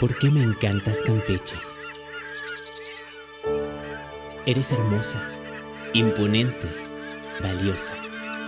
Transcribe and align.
¿Por 0.00 0.16
qué 0.16 0.30
me 0.30 0.44
encantas, 0.44 1.02
Campeche? 1.02 1.56
Eres 4.46 4.70
hermosa, 4.70 5.20
imponente, 5.92 6.68
valiosa, 7.42 7.94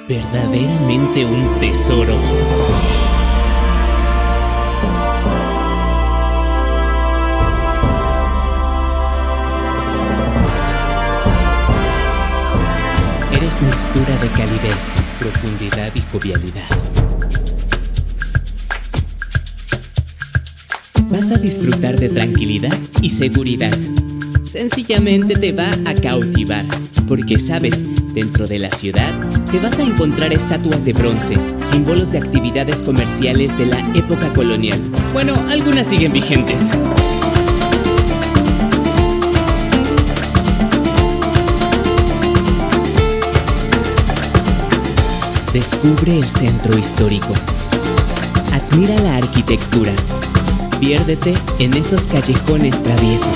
verdaderamente 0.09 1.25
un 1.25 1.59
tesoro. 1.59 2.15
Eres 13.32 13.62
mixtura 13.62 14.17
de 14.19 14.29
calidez, 14.29 14.79
profundidad 15.19 15.91
y 15.96 16.01
jovialidad. 16.12 17.20
Vas 21.11 21.32
a 21.32 21.38
disfrutar 21.38 21.98
de 21.98 22.09
tranquilidad 22.09 22.73
y 23.02 23.10
seguridad. 23.10 23.77
Sencillamente 24.48 25.34
te 25.34 25.51
va 25.51 25.68
a 25.84 25.95
cautivar, 25.95 26.64
porque 27.09 27.38
sabes, 27.41 27.82
dentro 28.14 28.46
de 28.46 28.60
la 28.60 28.70
ciudad 28.70 29.10
te 29.51 29.59
vas 29.59 29.77
a 29.80 29.82
encontrar 29.82 30.32
estatuas 30.32 30.84
de 30.84 30.92
bronce, 30.92 31.37
símbolos 31.73 32.12
de 32.12 32.18
actividades 32.18 32.77
comerciales 32.77 33.56
de 33.59 33.66
la 33.66 33.78
época 33.96 34.32
colonial. 34.34 34.78
Bueno, 35.12 35.34
algunas 35.48 35.88
siguen 35.88 36.12
vigentes. 36.12 36.62
Descubre 45.52 46.18
el 46.18 46.24
centro 46.24 46.79
histórico. 46.79 47.34
Admira 48.52 48.95
la 49.02 49.16
arquitectura. 49.16 49.92
Piérdete 50.80 51.34
en 51.59 51.75
esos 51.75 52.05
callejones 52.05 52.83
traviesos. 52.83 53.29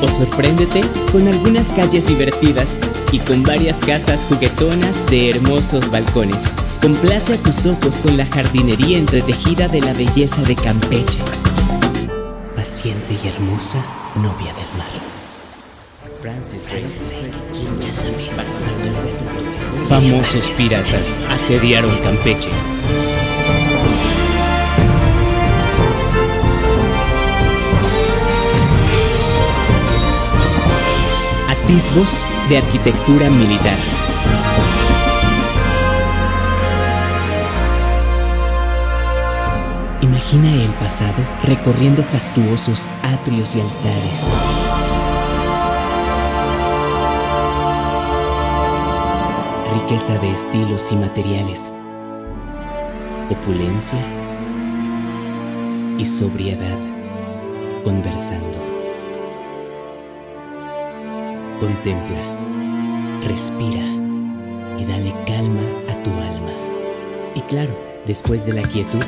O 0.00 0.06
sorpréndete 0.06 0.82
con 1.10 1.26
algunas 1.26 1.66
calles 1.68 2.06
divertidas 2.06 2.68
y 3.10 3.18
con 3.18 3.42
varias 3.42 3.78
casas 3.78 4.20
juguetonas 4.28 4.94
de 5.10 5.30
hermosos 5.30 5.90
balcones. 5.90 6.38
Complace 6.80 7.34
a 7.34 7.36
tus 7.38 7.66
ojos 7.66 7.96
con 7.96 8.16
la 8.16 8.26
jardinería 8.26 8.96
entretejida 8.96 9.66
de 9.66 9.80
la 9.80 9.92
belleza 9.92 10.40
de 10.42 10.54
Campeche. 10.54 11.18
Paciente 12.54 13.18
y 13.22 13.26
hermosa 13.26 13.84
novia 14.14 14.54
del 14.54 14.70
mar. 14.78 14.86
Francis 16.22 16.62
Famosos 19.88 20.50
piratas 20.56 21.10
asediaron 21.28 21.96
Campeche. 22.04 22.50
Atisbos 31.70 32.12
de 32.48 32.56
arquitectura 32.56 33.30
militar. 33.30 33.78
Imagina 40.02 40.52
el 40.64 40.74
pasado 40.80 41.24
recorriendo 41.44 42.02
fastuosos 42.02 42.88
atrios 43.04 43.54
y 43.54 43.60
altares. 43.60 44.20
riqueza 49.74 50.18
de 50.18 50.32
estilos 50.32 50.90
y 50.90 50.96
materiales, 50.96 51.70
opulencia 53.30 54.04
y 55.98 56.04
sobriedad 56.04 56.78
conversando. 57.84 58.69
Contempla, 61.60 62.16
respira 63.28 63.84
y 64.78 64.84
dale 64.86 65.14
calma 65.26 65.60
a 65.90 66.02
tu 66.02 66.10
alma. 66.10 66.52
Y 67.34 67.42
claro, 67.42 67.78
después 68.06 68.46
de 68.46 68.54
la 68.54 68.62
quietud, 68.62 69.04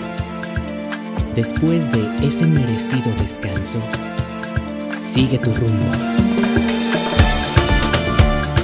después 1.34 1.90
de 1.92 2.26
ese 2.26 2.44
merecido 2.44 3.10
descanso, 3.18 3.78
sigue 5.10 5.38
tu 5.38 5.54
rumbo. 5.54 5.92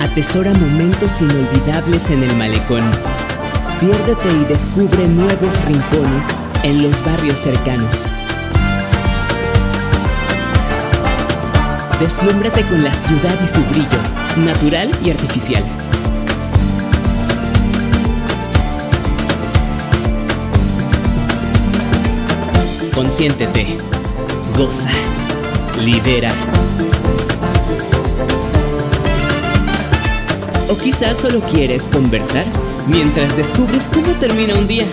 Atesora 0.02 0.52
momentos 0.52 1.22
inolvidables 1.22 2.10
en 2.10 2.22
el 2.24 2.36
malecón. 2.36 2.84
Piérdete 3.80 4.28
y 4.28 4.44
descubre 4.52 5.08
nuevos 5.08 5.64
rincones 5.64 6.26
en 6.62 6.82
los 6.82 7.04
barrios 7.06 7.38
cercanos. 7.38 8.07
Deslúmbrate 12.00 12.62
con 12.62 12.84
la 12.84 12.94
ciudad 12.94 13.36
y 13.42 13.48
su 13.48 13.60
brillo, 13.64 13.98
natural 14.44 14.88
y 15.04 15.10
artificial. 15.10 15.64
Consiéntete, 22.94 23.76
goza, 24.56 24.90
libera. 25.84 26.30
O 30.68 30.76
quizás 30.76 31.18
solo 31.18 31.40
quieres 31.40 31.84
conversar 31.92 32.44
mientras 32.86 33.36
descubres 33.36 33.88
cómo 33.92 34.12
termina 34.20 34.54
un 34.54 34.68
día. 34.68 34.86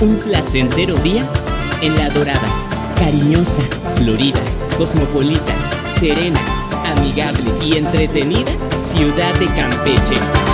Un 0.00 0.16
placentero 0.16 0.94
día 0.96 1.22
en 1.82 1.94
la 1.98 2.08
dorada, 2.08 2.48
cariñosa, 2.96 3.60
florida, 3.96 4.40
cosmopolita, 4.78 5.59
serena, 6.00 6.40
amigable 6.96 7.44
y 7.62 7.76
entretenida 7.76 8.50
ciudad 8.82 9.34
de 9.34 9.44
Campeche. 9.48 10.49